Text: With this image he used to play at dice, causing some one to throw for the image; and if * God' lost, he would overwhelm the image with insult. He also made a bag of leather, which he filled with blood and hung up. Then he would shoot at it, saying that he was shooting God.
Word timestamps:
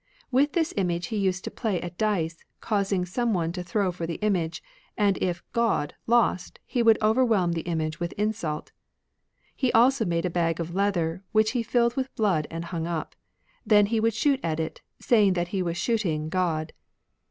With 0.31 0.53
this 0.53 0.73
image 0.77 1.09
he 1.13 1.15
used 1.17 1.43
to 1.43 1.51
play 1.51 1.79
at 1.79 1.95
dice, 1.95 2.43
causing 2.59 3.05
some 3.05 3.35
one 3.35 3.51
to 3.51 3.61
throw 3.61 3.91
for 3.91 4.07
the 4.07 4.15
image; 4.15 4.63
and 4.97 5.15
if 5.21 5.43
* 5.51 5.53
God' 5.61 5.93
lost, 6.07 6.57
he 6.65 6.81
would 6.81 6.97
overwhelm 7.03 7.51
the 7.51 7.61
image 7.69 7.99
with 7.99 8.11
insult. 8.13 8.71
He 9.55 9.71
also 9.73 10.03
made 10.03 10.25
a 10.25 10.31
bag 10.31 10.59
of 10.59 10.73
leather, 10.73 11.21
which 11.33 11.51
he 11.51 11.61
filled 11.61 11.95
with 11.95 12.15
blood 12.15 12.47
and 12.49 12.65
hung 12.65 12.87
up. 12.87 13.13
Then 13.63 13.85
he 13.85 13.99
would 13.99 14.15
shoot 14.15 14.39
at 14.41 14.59
it, 14.59 14.81
saying 14.99 15.33
that 15.33 15.49
he 15.49 15.61
was 15.61 15.77
shooting 15.77 16.29
God. 16.29 16.73